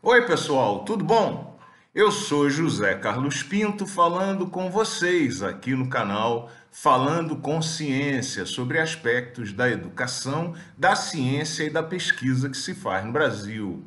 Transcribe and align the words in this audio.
Oi, 0.00 0.24
pessoal, 0.26 0.84
tudo 0.84 1.04
bom? 1.04 1.58
Eu 1.92 2.12
sou 2.12 2.48
José 2.48 2.94
Carlos 2.94 3.42
Pinto 3.42 3.84
falando 3.84 4.46
com 4.46 4.70
vocês 4.70 5.42
aqui 5.42 5.74
no 5.74 5.88
canal 5.88 6.48
Falando 6.70 7.34
com 7.34 7.60
Ciência 7.60 8.46
sobre 8.46 8.78
aspectos 8.78 9.52
da 9.52 9.68
educação, 9.68 10.54
da 10.76 10.94
ciência 10.94 11.64
e 11.64 11.70
da 11.70 11.82
pesquisa 11.82 12.48
que 12.48 12.56
se 12.56 12.74
faz 12.74 13.04
no 13.04 13.10
Brasil. 13.10 13.84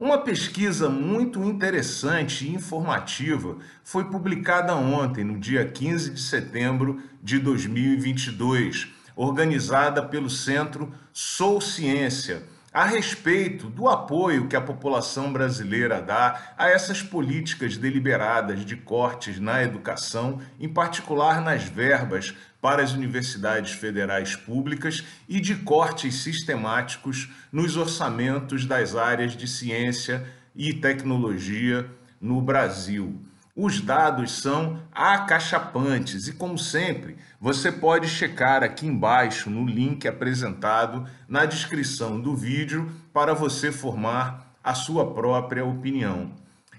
Uma 0.00 0.16
pesquisa 0.16 0.88
muito 0.88 1.44
interessante 1.44 2.46
e 2.46 2.54
informativa 2.54 3.58
foi 3.84 4.04
publicada 4.04 4.74
ontem, 4.74 5.22
no 5.22 5.38
dia 5.38 5.66
15 5.66 6.12
de 6.12 6.20
setembro 6.20 6.98
de 7.22 7.38
2022, 7.38 8.88
organizada 9.14 10.02
pelo 10.02 10.30
Centro 10.30 10.90
Sou 11.12 11.60
Ciência 11.60 12.55
a 12.76 12.84
respeito 12.84 13.70
do 13.70 13.88
apoio 13.88 14.48
que 14.48 14.54
a 14.54 14.60
população 14.60 15.32
brasileira 15.32 16.02
dá 16.02 16.52
a 16.58 16.68
essas 16.68 17.00
políticas 17.02 17.78
deliberadas 17.78 18.66
de 18.66 18.76
cortes 18.76 19.40
na 19.40 19.62
educação, 19.62 20.42
em 20.60 20.68
particular 20.68 21.40
nas 21.40 21.64
verbas 21.64 22.36
para 22.60 22.82
as 22.82 22.92
universidades 22.92 23.72
federais 23.72 24.36
públicas 24.36 25.02
e 25.26 25.40
de 25.40 25.54
cortes 25.54 26.16
sistemáticos 26.16 27.30
nos 27.50 27.78
orçamentos 27.78 28.66
das 28.66 28.94
áreas 28.94 29.34
de 29.34 29.48
ciência 29.48 30.26
e 30.54 30.74
tecnologia 30.74 31.90
no 32.20 32.42
Brasil. 32.42 33.18
Os 33.58 33.80
dados 33.80 34.32
são 34.32 34.82
acachapantes 34.92 36.28
e, 36.28 36.34
como 36.34 36.58
sempre, 36.58 37.16
você 37.40 37.72
pode 37.72 38.06
checar 38.06 38.62
aqui 38.62 38.86
embaixo 38.86 39.48
no 39.48 39.64
link 39.64 40.06
apresentado 40.06 41.08
na 41.26 41.46
descrição 41.46 42.20
do 42.20 42.36
vídeo 42.36 42.92
para 43.14 43.32
você 43.32 43.72
formar 43.72 44.54
a 44.62 44.74
sua 44.74 45.14
própria 45.14 45.64
opinião. 45.64 46.32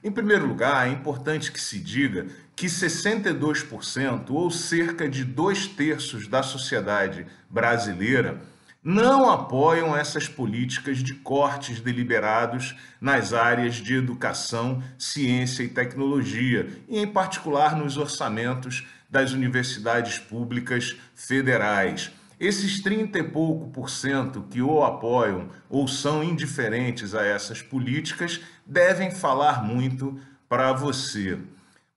Em 0.04 0.12
primeiro 0.12 0.46
lugar, 0.46 0.88
é 0.88 0.92
importante 0.92 1.52
que 1.52 1.60
se 1.60 1.80
diga 1.80 2.28
que 2.56 2.68
62%, 2.68 4.30
ou 4.30 4.52
cerca 4.52 5.10
de 5.10 5.24
dois 5.24 5.66
terços 5.66 6.28
da 6.28 6.44
sociedade 6.44 7.26
brasileira, 7.50 8.40
não 8.88 9.30
apoiam 9.30 9.94
essas 9.94 10.30
políticas 10.30 11.00
de 11.00 11.14
cortes 11.16 11.82
deliberados 11.82 12.74
nas 13.02 13.34
áreas 13.34 13.76
de 13.76 13.96
educação, 13.96 14.82
ciência 14.98 15.62
e 15.62 15.68
tecnologia, 15.68 16.70
e 16.88 16.98
em 16.98 17.06
particular 17.06 17.76
nos 17.76 17.98
orçamentos 17.98 18.88
das 19.10 19.34
universidades 19.34 20.18
públicas 20.20 20.96
federais. 21.14 22.14
Esses 22.40 22.82
30 22.82 23.20
e 23.20 23.24
pouco 23.24 23.70
por 23.72 23.90
cento 23.90 24.46
que 24.50 24.62
o 24.62 24.82
apoiam 24.82 25.50
ou 25.70 25.86
são 25.86 26.24
indiferentes 26.24 27.14
a 27.14 27.26
essas 27.26 27.62
políticas 27.62 28.40
devem 28.66 29.12
falar 29.12 29.66
muito 29.66 30.18
para 30.48 30.72
você. 30.72 31.38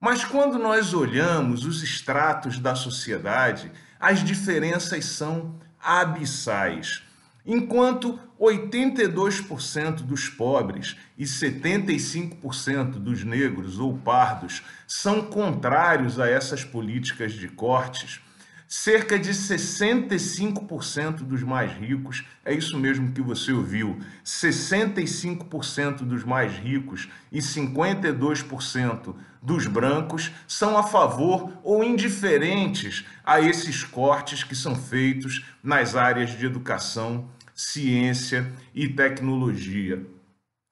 Mas 0.00 0.24
quando 0.24 0.58
nós 0.58 0.92
olhamos 0.92 1.64
os 1.64 1.84
estratos 1.84 2.58
da 2.58 2.74
sociedade, 2.74 3.70
as 4.00 4.24
diferenças 4.24 5.04
são 5.04 5.54
abissais. 5.82 7.02
Enquanto 7.44 8.18
82% 8.38 10.02
dos 10.02 10.28
pobres 10.28 10.96
e 11.16 11.24
75% 11.24 12.92
dos 12.92 13.24
negros 13.24 13.78
ou 13.78 13.96
pardos 13.96 14.62
são 14.86 15.22
contrários 15.22 16.20
a 16.20 16.28
essas 16.28 16.64
políticas 16.64 17.32
de 17.32 17.48
cortes, 17.48 18.20
cerca 18.70 19.18
de 19.18 19.30
65% 19.30 21.24
dos 21.24 21.42
mais 21.42 21.72
ricos, 21.72 22.24
é 22.44 22.54
isso 22.54 22.78
mesmo 22.78 23.10
que 23.10 23.20
você 23.20 23.50
ouviu, 23.50 23.98
65% 24.24 26.04
dos 26.04 26.22
mais 26.22 26.52
ricos 26.52 27.08
e 27.32 27.40
52% 27.40 29.12
dos 29.42 29.66
brancos 29.66 30.30
são 30.46 30.78
a 30.78 30.84
favor 30.84 31.52
ou 31.64 31.82
indiferentes 31.82 33.04
a 33.24 33.40
esses 33.40 33.82
cortes 33.82 34.44
que 34.44 34.54
são 34.54 34.76
feitos 34.76 35.44
nas 35.60 35.96
áreas 35.96 36.38
de 36.38 36.46
educação, 36.46 37.28
ciência 37.52 38.52
e 38.72 38.86
tecnologia. 38.86 40.06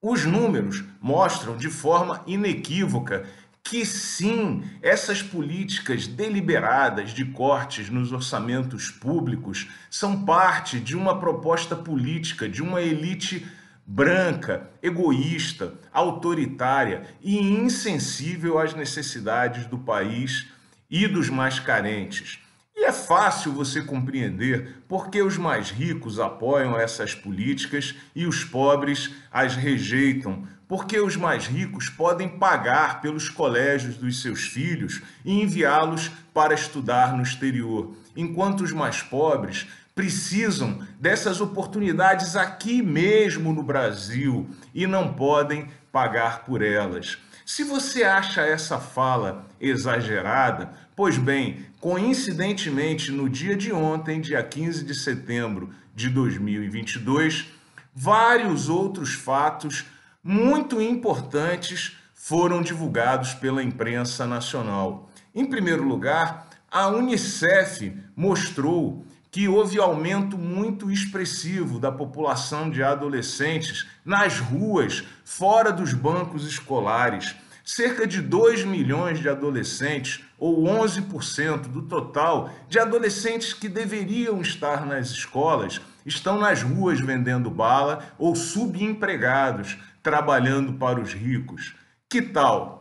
Os 0.00 0.24
números 0.24 0.84
mostram 1.00 1.56
de 1.56 1.68
forma 1.68 2.22
inequívoca 2.28 3.26
que 3.62 3.84
sim, 3.84 4.62
essas 4.80 5.22
políticas 5.22 6.06
deliberadas 6.06 7.10
de 7.10 7.24
cortes 7.26 7.90
nos 7.90 8.12
orçamentos 8.12 8.90
públicos 8.90 9.68
são 9.90 10.24
parte 10.24 10.80
de 10.80 10.96
uma 10.96 11.18
proposta 11.18 11.76
política 11.76 12.48
de 12.48 12.62
uma 12.62 12.80
elite 12.80 13.46
branca, 13.86 14.70
egoísta, 14.82 15.74
autoritária 15.92 17.06
e 17.22 17.38
insensível 17.38 18.58
às 18.58 18.74
necessidades 18.74 19.66
do 19.66 19.78
país 19.78 20.46
e 20.90 21.06
dos 21.06 21.28
mais 21.30 21.58
carentes. 21.58 22.38
E 22.80 22.84
é 22.84 22.92
fácil 22.92 23.52
você 23.52 23.82
compreender 23.82 24.84
por 24.86 25.10
que 25.10 25.20
os 25.20 25.36
mais 25.36 25.68
ricos 25.68 26.20
apoiam 26.20 26.78
essas 26.78 27.12
políticas 27.12 27.96
e 28.14 28.24
os 28.24 28.44
pobres 28.44 29.10
as 29.32 29.56
rejeitam, 29.56 30.44
porque 30.68 31.00
os 31.00 31.16
mais 31.16 31.48
ricos 31.48 31.90
podem 31.90 32.28
pagar 32.28 33.00
pelos 33.00 33.28
colégios 33.28 33.96
dos 33.96 34.22
seus 34.22 34.42
filhos 34.42 35.02
e 35.24 35.42
enviá-los 35.42 36.08
para 36.32 36.54
estudar 36.54 37.16
no 37.16 37.24
exterior, 37.24 37.96
enquanto 38.16 38.60
os 38.60 38.70
mais 38.70 39.02
pobres 39.02 39.66
precisam 39.92 40.80
dessas 41.00 41.40
oportunidades 41.40 42.36
aqui 42.36 42.80
mesmo 42.80 43.52
no 43.52 43.64
Brasil 43.64 44.48
e 44.72 44.86
não 44.86 45.14
podem 45.14 45.68
pagar 45.90 46.44
por 46.44 46.62
elas. 46.62 47.18
Se 47.44 47.64
você 47.64 48.04
acha 48.04 48.42
essa 48.42 48.78
fala 48.78 49.46
exagerada, 49.58 50.70
pois 50.94 51.16
bem, 51.16 51.64
coincidentemente 51.80 53.12
no 53.12 53.28
dia 53.28 53.56
de 53.56 53.72
ontem, 53.72 54.20
dia 54.20 54.42
15 54.42 54.84
de 54.84 54.94
setembro 54.94 55.70
de 55.94 56.08
2022, 56.08 57.46
vários 57.94 58.68
outros 58.68 59.14
fatos 59.14 59.84
muito 60.22 60.80
importantes 60.80 61.96
foram 62.14 62.62
divulgados 62.62 63.32
pela 63.34 63.62
imprensa 63.62 64.26
nacional. 64.26 65.08
Em 65.34 65.44
primeiro 65.44 65.84
lugar, 65.84 66.48
a 66.70 66.88
Unicef 66.88 67.96
mostrou 68.14 69.04
que 69.30 69.48
houve 69.48 69.78
aumento 69.78 70.36
muito 70.36 70.90
expressivo 70.90 71.78
da 71.78 71.92
população 71.92 72.68
de 72.68 72.82
adolescentes 72.82 73.86
nas 74.04 74.38
ruas, 74.38 75.04
fora 75.24 75.70
dos 75.70 75.92
bancos 75.92 76.46
escolares. 76.46 77.36
Cerca 77.64 78.06
de 78.06 78.20
2 78.20 78.64
milhões 78.64 79.20
de 79.20 79.28
adolescentes, 79.28 80.24
ou 80.38 80.62
11% 80.64 81.62
do 81.62 81.82
total 81.82 82.50
de 82.68 82.78
adolescentes 82.78 83.52
que 83.52 83.68
deveriam 83.68 84.40
estar 84.40 84.86
nas 84.86 85.10
escolas, 85.10 85.80
estão 86.06 86.38
nas 86.38 86.62
ruas 86.62 87.00
vendendo 87.00 87.50
bala 87.50 88.14
ou 88.18 88.36
subempregados, 88.36 89.76
trabalhando 90.02 90.72
para 90.74 91.00
os 91.00 91.12
ricos. 91.12 91.74
Que 92.08 92.22
tal? 92.22 92.78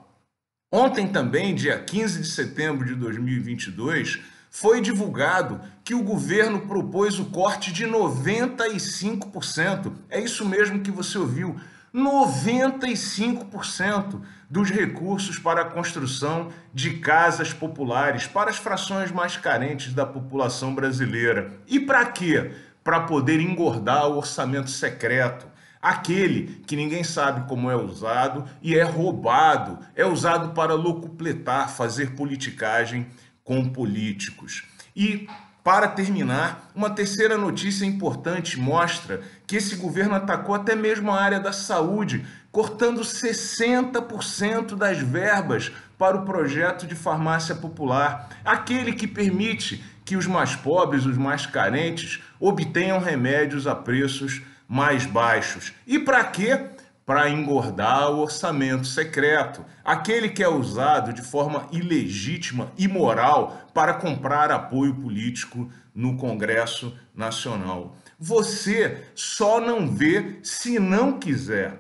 Ontem 0.72 1.08
também, 1.08 1.56
dia 1.56 1.80
15 1.80 2.22
de 2.22 2.28
setembro 2.28 2.86
de 2.86 2.94
2022, 2.96 4.22
foi 4.50 4.80
divulgado 4.82 5.62
que 5.84 5.94
o 5.94 6.04
governo 6.04 6.62
propôs 6.68 7.20
o 7.20 7.26
corte 7.26 7.72
de 7.72 7.86
95%. 7.86 9.94
É 10.10 10.20
isso 10.20 10.44
mesmo 10.46 10.80
que 10.82 10.92
você 10.92 11.18
ouviu. 11.18 11.56
95% 11.94 14.22
dos 14.50 14.70
recursos 14.70 15.40
para 15.40 15.62
a 15.62 15.66
construção 15.66 16.50
de 16.74 16.98
casas 17.00 17.54
populares 17.54 18.28
para 18.28 18.50
as 18.50 18.58
frações 18.58 19.12
mais 19.12 19.38
carentes 19.38 19.94
da 19.94 20.06
população 20.06 20.76
brasileira. 20.76 21.54
E 21.68 21.80
para 21.80 22.06
quê? 22.06 22.52
Para 22.84 23.00
poder 23.02 23.40
engordar 23.40 24.08
o 24.08 24.18
orçamento 24.18 24.70
secreto 24.70 25.48
aquele 25.82 26.62
que 26.66 26.76
ninguém 26.76 27.04
sabe 27.04 27.48
como 27.48 27.72
é 27.72 27.76
usado 27.76 28.46
e 28.62 28.76
é 28.76 28.84
roubado, 28.84 29.80
é 29.96 30.06
usado 30.06 30.54
para 30.54 30.74
locupletar, 30.74 31.70
fazer 31.70 32.16
politicagem 32.16 33.08
com 33.44 33.70
políticos. 33.70 34.64
E 34.96 35.28
para 35.68 35.90
terminar, 35.90 36.72
uma 36.74 36.90
terceira 36.90 37.38
notícia 37.38 37.86
importante 37.86 38.58
mostra 38.58 39.20
que 39.46 39.58
esse 39.58 39.76
governo 39.76 40.16
atacou 40.16 40.56
até 40.56 40.74
mesmo 40.74 41.12
a 41.12 41.22
área 41.22 41.42
da 41.42 41.52
saúde, 41.52 42.26
cortando 42.54 43.02
60% 43.02 44.78
das 44.78 45.00
verbas 45.00 45.70
para 45.98 46.16
o 46.16 46.24
projeto 46.24 46.88
de 46.88 46.96
farmácia 46.96 47.54
popular, 47.54 48.30
aquele 48.46 48.94
que 48.94 49.06
permite 49.06 49.84
que 50.06 50.16
os 50.16 50.26
mais 50.26 50.56
pobres, 50.56 51.06
os 51.06 51.18
mais 51.18 51.46
carentes, 51.46 52.24
obtenham 52.40 53.00
remédios 53.00 53.68
a 53.68 53.76
preços 53.76 54.42
mais 54.70 55.06
baixos. 55.06 55.74
E 55.86 56.00
para 56.00 56.24
quê? 56.24 56.62
Para 57.08 57.30
engordar 57.30 58.12
o 58.12 58.20
orçamento 58.20 58.86
secreto, 58.86 59.64
aquele 59.82 60.28
que 60.28 60.44
é 60.44 60.50
usado 60.50 61.14
de 61.14 61.22
forma 61.22 61.66
ilegítima, 61.72 62.74
imoral, 62.78 63.70
para 63.74 63.94
comprar 63.94 64.52
apoio 64.52 64.94
político 64.94 65.72
no 65.96 66.18
Congresso 66.18 66.94
Nacional. 67.16 67.96
Você 68.20 69.06
só 69.16 69.62
não 69.62 69.88
vê 69.88 70.40
se 70.44 70.80
não 70.80 71.18
quiser. 71.18 71.80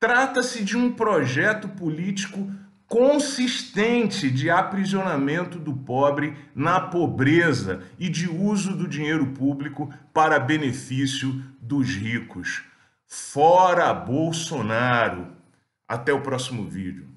Trata-se 0.00 0.64
de 0.64 0.76
um 0.76 0.90
projeto 0.90 1.68
político 1.68 2.50
consistente 2.88 4.28
de 4.28 4.50
aprisionamento 4.50 5.56
do 5.56 5.72
pobre 5.72 6.36
na 6.52 6.80
pobreza 6.80 7.84
e 7.96 8.08
de 8.08 8.28
uso 8.28 8.76
do 8.76 8.88
dinheiro 8.88 9.26
público 9.26 9.88
para 10.12 10.40
benefício 10.40 11.40
dos 11.60 11.94
ricos. 11.94 12.73
Fora 13.06 13.92
Bolsonaro! 13.94 15.36
Até 15.86 16.12
o 16.12 16.22
próximo 16.22 16.64
vídeo. 16.64 17.13